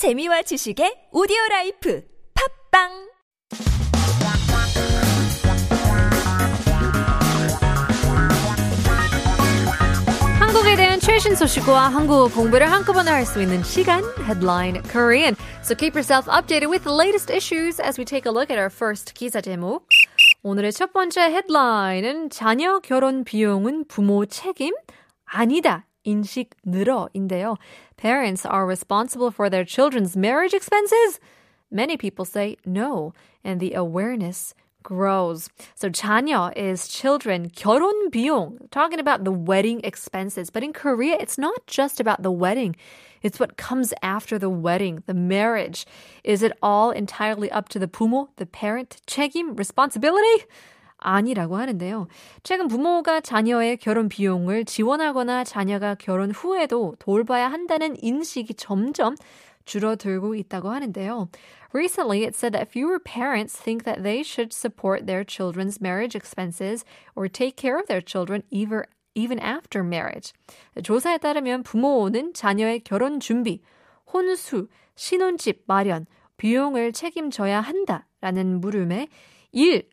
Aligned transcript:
재미와 0.00 0.40
지식의 0.40 1.12
오디오 1.12 1.36
라이프 1.50 2.02
팟빵 2.72 2.88
한국에 10.38 10.76
대한 10.76 11.00
최신 11.00 11.34
소식과 11.34 11.90
한국어 11.90 12.28
공부를 12.28 12.72
한꺼번에 12.72 13.10
할 13.10 13.26
수 13.26 13.42
있는 13.42 13.62
시간 13.62 14.02
Headline 14.24 14.80
Korean. 14.90 15.36
So 15.60 15.74
keep 15.76 15.94
yourself 15.94 16.26
updated 16.30 16.70
with 16.70 16.82
the 16.84 16.96
latest 16.96 17.30
issues 17.30 17.78
as 17.78 18.00
we 18.00 18.06
take 18.06 18.24
a 18.24 18.32
look 18.32 18.50
at 18.50 18.58
our 18.58 18.72
first 18.72 19.12
기사 19.12 19.42
제목. 19.42 19.86
오늘의 20.42 20.72
첫 20.72 20.94
번째 20.94 21.24
헤드라인은 21.28 22.30
자녀 22.30 22.78
결혼 22.78 23.24
비용은 23.24 23.84
부모 23.86 24.24
책임 24.24 24.72
아니다. 25.26 25.84
인식 26.05 26.55
늘어인데요. 26.65 27.57
Parents 27.97 28.45
are 28.45 28.65
responsible 28.65 29.31
for 29.31 29.49
their 29.49 29.65
children's 29.65 30.15
marriage 30.15 30.53
expenses. 30.53 31.19
Many 31.71 31.97
people 31.97 32.25
say 32.25 32.57
no, 32.65 33.13
and 33.43 33.59
the 33.59 33.73
awareness 33.73 34.53
grows. 34.83 35.49
So 35.73 35.89
자녀 35.89 36.55
is 36.55 36.87
children, 36.87 37.49
결혼 37.49 38.11
비용, 38.11 38.69
talking 38.69 38.99
about 38.99 39.23
the 39.25 39.31
wedding 39.31 39.81
expenses. 39.83 40.51
But 40.51 40.63
in 40.63 40.71
Korea, 40.71 41.17
it's 41.19 41.37
not 41.37 41.65
just 41.65 41.99
about 41.99 42.21
the 42.21 42.31
wedding. 42.31 42.75
It's 43.23 43.39
what 43.39 43.57
comes 43.57 43.91
after 44.03 44.37
the 44.37 44.51
wedding, 44.51 45.01
the 45.07 45.15
marriage. 45.15 45.87
Is 46.23 46.43
it 46.43 46.53
all 46.61 46.91
entirely 46.91 47.49
up 47.51 47.67
to 47.69 47.79
the 47.79 47.87
부모, 47.87 48.27
the 48.37 48.45
parent, 48.45 49.01
책임, 49.07 49.57
responsibility? 49.57 50.45
아니라고 51.00 51.56
하는데요. 51.56 52.06
최근 52.42 52.68
부모가 52.68 53.20
자녀의 53.20 53.78
결혼 53.78 54.08
비용을 54.08 54.64
지원하거나 54.64 55.44
자녀가 55.44 55.94
결혼 55.94 56.30
후에도 56.30 56.94
돌봐야 56.98 57.50
한다는 57.50 57.96
인식이 58.00 58.54
점점 58.54 59.16
줄어들고 59.64 60.34
있다고 60.34 60.70
하는데요. 60.70 61.28
Recently, 61.72 62.24
it 62.24 62.34
said 62.34 62.52
that 62.52 62.70
fewer 62.70 62.98
parents 62.98 63.56
think 63.56 63.84
that 63.84 64.02
they 64.02 64.22
should 64.22 64.52
support 64.52 65.06
their 65.06 65.24
children's 65.24 65.80
marriage 65.80 66.16
expenses 66.16 66.84
or 67.14 67.28
take 67.28 67.56
care 67.56 67.78
of 67.78 67.86
their 67.86 68.02
children 68.04 68.42
even, 68.50 68.82
even 69.14 69.38
after 69.38 69.84
marriage. 69.84 70.32
조사에 70.82 71.18
따르면 71.18 71.62
부모는 71.62 72.34
자녀의 72.34 72.80
결혼 72.80 73.20
준비, 73.20 73.60
혼수, 74.12 74.66
신혼집 74.96 75.62
마련, 75.66 76.06
비용을 76.36 76.92
책임져야 76.92 77.60
한다라는 77.60 78.60
물음에 78.60 79.08
1 79.52 79.88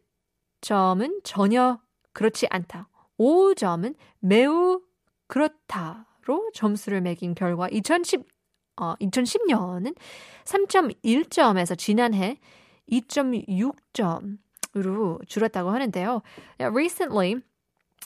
점은 0.61 1.19
전혀 1.23 1.79
그렇지 2.13 2.47
않다. 2.49 2.89
5점은 3.19 3.95
매우 4.19 4.81
그렇다로 5.27 6.49
점수를 6.53 7.01
매긴 7.01 7.35
결과 7.35 7.67
2010 7.69 8.25
어, 8.79 8.93
2010년은 9.01 9.95
3.1점에서 10.45 11.75
지난해 11.77 12.39
2.6점으로 12.91 15.27
줄었다고 15.27 15.71
하는데요. 15.71 16.21
Recently, 16.59 17.41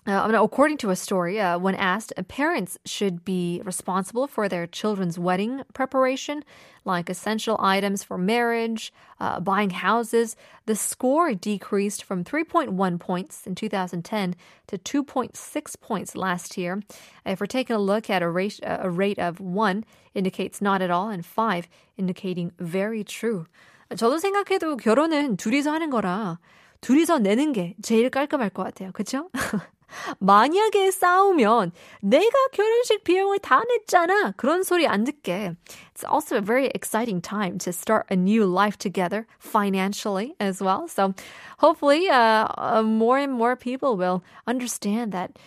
Uh, 0.07 0.39
according 0.41 0.77
to 0.77 0.91
a 0.91 0.97
story, 0.97 1.41
uh, 1.41 1.59
when 1.59 1.75
asked, 1.75 2.13
uh, 2.17 2.23
parents 2.23 2.79
should 2.87 3.25
be 3.25 3.61
responsible 3.65 4.29
for 4.29 4.49
their 4.49 4.65
children's 4.65 5.19
wedding 5.19 5.63
preparation, 5.75 6.45
like 6.85 7.11
essential 7.11 7.57
items 7.59 8.05
for 8.05 8.17
marriage, 8.17 8.93
uh, 9.19 9.41
buying 9.41 9.71
houses. 9.71 10.37
The 10.67 10.77
score 10.77 11.35
decreased 11.35 12.05
from 12.05 12.23
3.1 12.23 13.01
points 13.01 13.49
in 13.49 13.57
2010 13.57 14.37
to 14.69 14.79
2.6 14.79 15.81
points 15.81 16.15
last 16.15 16.57
year. 16.57 16.81
If 17.25 17.41
we're 17.41 17.47
taking 17.47 17.75
a 17.75 17.81
look 17.81 18.09
at 18.09 18.23
a 18.23 18.31
rate, 18.31 18.61
a 18.63 18.89
rate 18.89 19.19
of 19.19 19.41
1 19.41 19.85
indicates 20.15 20.63
not 20.63 20.83
at 20.83 20.91
all, 20.93 21.09
and 21.09 21.27
5 21.27 21.67
indicating 21.97 22.53
very 22.61 23.03
true. 23.03 23.47
저도 23.91 24.19
생각해도 24.19 24.77
결혼은 24.77 25.37
둘이서 25.37 25.73
하는 25.73 25.91
거라 25.91 26.39
둘이서 26.81 27.19
내는 27.19 27.53
게 27.53 27.75
제일 27.83 28.11
깔끔할 28.11 28.51
것 28.51 28.63
같아요. 28.65 28.93
그렇죠? 28.93 29.31
만약에 30.19 30.91
싸우면 30.91 31.73
내가 32.01 32.35
결혼식 32.53 33.05
비용을 33.05 33.39
다 33.39 33.63
냈잖아. 33.65 34.33
그런 34.37 34.63
소리 34.63 34.87
안 34.87 35.05
듣게. 35.05 35.55
It's 35.95 36.05
also 36.05 36.37
a 36.37 36.41
very 36.41 36.67
exciting 36.75 37.21
time 37.21 37.59
to 37.59 37.73
start 37.73 38.07
a 38.11 38.17
new 38.17 38.45
life 38.45 38.77
together 38.77 39.27
financially 39.39 40.35
as 40.41 40.63
well. 40.63 40.89
So 40.89 41.15
hopefully 41.59 42.09
uh, 42.09 42.49
uh, 42.57 42.83
more 42.83 43.19
and 43.19 43.33
more 43.33 43.57
people 43.57 43.97
will 43.97 44.23
understand 44.47 45.13
that 45.13 45.39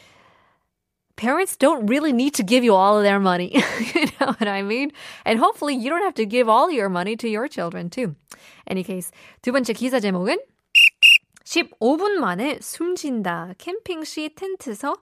parents 1.16 1.58
don't 1.58 1.86
really 1.88 2.14
need 2.14 2.34
to 2.36 2.44
give 2.44 2.64
you 2.64 2.74
all 2.74 2.98
of 2.98 3.04
their 3.04 3.20
money. 3.20 3.52
you 3.94 4.06
know 4.20 4.34
what 4.40 4.48
I 4.48 4.62
mean? 4.62 4.92
And 5.26 5.38
hopefully 5.38 5.76
you 5.76 5.90
don't 5.90 6.04
have 6.04 6.16
to 6.16 6.26
give 6.26 6.48
all 6.48 6.72
your 6.72 6.90
money 6.90 7.16
to 7.18 7.28
your 7.28 7.48
children 7.48 7.90
too. 7.90 8.16
Any 8.66 8.84
case, 8.84 9.12
두 9.42 9.52
번째 9.52 9.74
기사 9.74 10.00
제목은 10.00 10.38
15분 11.54 12.20
만에 12.20 12.60
숨진다. 12.62 13.54
캠핑 13.58 14.04
시 14.04 14.30
텐트서 14.36 14.96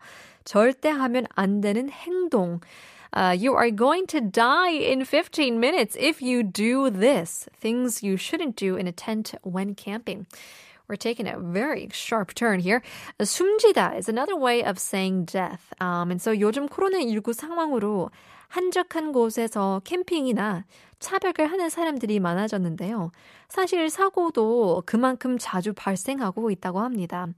절대 0.45 0.90
하면 0.90 1.25
안 1.35 1.62
되는 1.62 1.90
행동. 1.90 2.62
Uh, 3.13 3.31
you 3.31 3.53
are 3.53 3.72
going 3.72 4.06
to 4.06 4.22
die 4.22 4.72
in 4.72 5.03
15 5.03 5.59
minutes 5.59 5.95
if 6.00 6.22
you 6.22 6.44
do 6.44 6.90
this. 6.90 7.50
Things 7.59 8.03
you 8.03 8.16
shouldn't 8.18 8.56
do 8.56 8.75
in 8.75 8.88
a 8.88 8.91
tent 8.91 9.34
when 9.44 9.75
camping. 9.75 10.28
We're 10.88 10.95
taking 10.95 11.28
a 11.28 11.38
very 11.38 11.90
sharp 11.91 12.34
turn 12.34 12.62
here. 12.62 12.81
숨지다 13.19 13.97
is 13.97 14.07
another 14.07 14.38
way 14.38 14.63
of 14.63 14.79
saying 14.79 15.25
death. 15.25 15.73
Um, 15.81 16.12
and 16.12 16.22
so 16.22 16.31
요즘 16.31 16.69
코로나19 16.69 17.34
상황으로 17.34 18.09
한적한 18.52 19.12
곳에서 19.12 19.80
캠핑이나 19.84 20.66
차벽을 20.98 21.50
하는 21.50 21.70
사람들이 21.70 22.20
많아졌는데요. 22.20 23.10
사실 23.48 23.88
사고도 23.88 24.82
그만큼 24.84 25.38
자주 25.38 25.72
발생하고 25.72 26.50
있다고 26.50 26.80
합니다. 26.80 27.28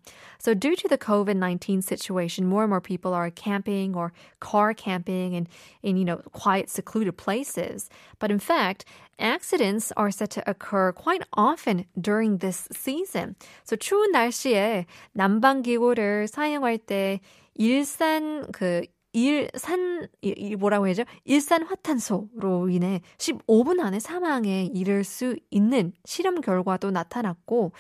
So 0.41 0.55
due 0.55 0.75
to 0.75 0.89
the 0.89 0.99
COVID-19 0.99 1.83
situation, 1.83 2.49
more 2.49 2.65
and 2.65 2.71
more 2.71 2.81
people 2.81 3.15
are 3.15 3.31
camping 3.31 3.95
or 3.95 4.11
car 4.41 4.75
camping 4.75 5.35
in, 5.35 5.47
in 5.85 5.97
you 5.97 6.05
know, 6.05 6.19
quiet, 6.33 6.69
secluded 6.69 7.17
places. 7.17 7.89
But 8.19 8.33
in 8.33 8.41
fact, 8.41 8.85
accidents 9.21 9.93
are 9.97 10.11
set 10.11 10.31
to 10.31 10.43
occur 10.51 10.91
quite 10.91 11.23
often 11.33 11.87
during 11.95 12.39
this 12.39 12.67
season. 12.73 13.37
So 13.63 13.77
추운 13.77 14.11
날씨에 14.11 14.87
난방 15.13 15.63
기구를 15.63 16.27
사용할 16.27 16.77
때 16.77 17.21
일산 17.55 18.51
그 18.51 18.83
일산 19.15 20.09
이 20.23 20.57
뭐라고 20.57 20.87
해야죠? 20.87 21.05
일산 21.25 21.63
화탄소로 21.63 22.69
인해 22.69 23.01
15분 23.17 23.81
안에 23.81 24.01
사망에 24.01 24.65
이를 24.75 25.05
수 25.05 25.37
있는 25.51 25.93
실험 26.05 26.41
결과도 26.41 26.91
나타났고 26.91 27.71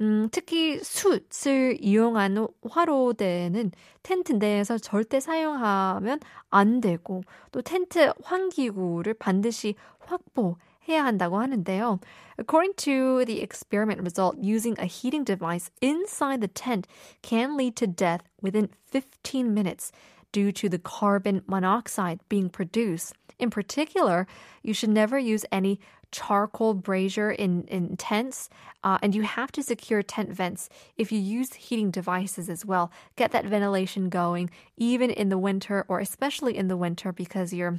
음, 0.00 0.28
특히 0.32 0.80
숯을 0.82 1.76
이용한 1.80 2.48
화로대는 2.68 3.70
텐트 4.02 4.32
내에서 4.32 4.78
절대 4.78 5.20
사용하면 5.20 6.20
안 6.48 6.80
되고 6.80 7.22
또 7.52 7.60
텐트 7.60 8.12
환기구를 8.22 9.14
반드시 9.14 9.74
확보 10.00 10.56
해야 10.88 11.04
한다고 11.04 11.38
하는데요. 11.38 12.00
According 12.38 12.76
to 12.76 13.26
the 13.26 13.42
experiment 13.42 14.00
result, 14.00 14.38
using 14.40 14.74
a 14.80 14.86
heating 14.86 15.24
device 15.24 15.70
inside 15.82 16.40
the 16.40 16.48
tent 16.48 16.88
can 17.20 17.58
lead 17.58 17.76
to 17.76 17.86
death 17.86 18.24
within 18.42 18.68
15 18.90 19.52
minutes. 19.52 19.92
Due 20.32 20.52
to 20.52 20.68
the 20.68 20.78
carbon 20.78 21.42
monoxide 21.46 22.20
being 22.28 22.48
produced. 22.48 23.14
In 23.38 23.50
particular, 23.50 24.26
you 24.62 24.74
should 24.74 24.90
never 24.90 25.18
use 25.18 25.44
any 25.52 25.80
charcoal 26.10 26.74
brazier 26.74 27.30
in, 27.30 27.64
in 27.64 27.96
tents, 27.96 28.48
uh, 28.82 28.98
and 29.02 29.14
you 29.14 29.22
have 29.22 29.52
to 29.52 29.62
secure 29.62 30.02
tent 30.02 30.30
vents 30.30 30.68
if 30.96 31.12
you 31.12 31.18
use 31.18 31.54
heating 31.54 31.90
devices 31.90 32.48
as 32.48 32.64
well. 32.64 32.90
Get 33.16 33.30
that 33.32 33.44
ventilation 33.44 34.08
going, 34.08 34.50
even 34.76 35.10
in 35.10 35.28
the 35.28 35.38
winter, 35.38 35.84
or 35.88 36.00
especially 36.00 36.56
in 36.56 36.68
the 36.68 36.76
winter, 36.76 37.12
because 37.12 37.52
you're 37.52 37.78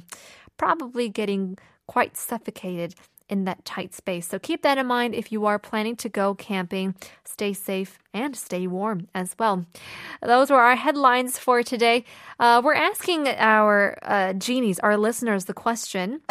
probably 0.56 1.08
getting 1.08 1.58
quite 1.86 2.16
suffocated 2.16 2.94
in 3.29 3.45
that 3.45 3.65
tight 3.65 3.93
space. 3.93 4.27
So 4.27 4.37
keep 4.39 4.61
that 4.61 4.77
in 4.77 4.85
mind 4.85 5.15
if 5.15 5.31
you 5.31 5.45
are 5.45 5.57
planning 5.57 5.95
to 5.97 6.09
go 6.09 6.35
camping. 6.35 6.95
Stay 7.23 7.53
safe 7.53 7.97
and 8.13 8.35
stay 8.35 8.67
warm 8.67 9.07
as 9.15 9.35
well. 9.39 9.65
Those 10.21 10.49
were 10.49 10.59
our 10.61 10.75
headlines 10.75 11.37
for 11.37 11.63
today. 11.63 12.05
Uh, 12.39 12.61
we're 12.63 12.75
asking 12.75 13.27
our 13.27 13.97
uh, 14.03 14.33
genies, 14.33 14.79
our 14.79 14.97
listeners, 14.97 15.45
the 15.45 15.53
question. 15.53 16.21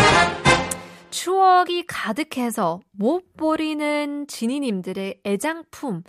추억이 1.11 1.87
가득해서 1.87 2.81
못 2.91 3.37
버리는 3.37 4.27
지니님들의 4.27 5.21
애장품 5.25 6.03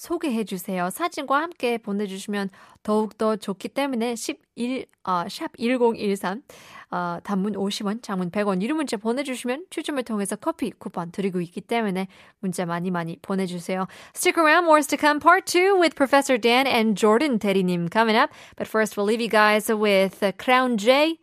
소개해 0.00 0.44
주세요. 0.44 0.88
사진과 0.88 1.42
함께 1.42 1.76
보내주시면 1.76 2.48
더욱더 2.82 3.36
좋기 3.36 3.68
때문에 3.68 4.16
11, 4.16 4.86
어, 5.04 5.24
샵 5.28 5.54
1013, 5.58 6.42
어, 6.90 7.18
단문 7.22 7.52
50원, 7.52 8.02
장문 8.02 8.30
100원, 8.30 8.62
유료 8.62 8.74
문자 8.74 8.96
보내주시면 8.96 9.66
추첨을 9.68 10.04
통해서 10.04 10.36
커피 10.36 10.70
쿠폰 10.70 11.12
드리고 11.12 11.42
있기 11.42 11.60
때문에 11.60 12.08
문자 12.38 12.64
많이 12.64 12.90
많이 12.90 13.18
보내주세요. 13.20 13.86
Stick 14.14 14.42
around, 14.42 14.64
more 14.64 14.82
to 14.82 14.96
come, 14.96 15.20
part 15.20 15.44
2 15.44 15.78
with 15.78 15.94
Professor 15.94 16.40
Dan 16.40 16.66
and 16.66 16.98
Jordan 16.98 17.38
대리님 17.38 17.92
coming 17.92 18.16
up. 18.16 18.30
But 18.56 18.68
first, 18.68 18.96
we'll 18.96 19.04
leave 19.04 19.20
you 19.20 19.28
guys 19.28 19.68
with 19.68 20.24
Crown 20.38 20.78
J, 20.78 21.18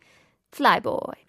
Flyboy. 0.52 1.27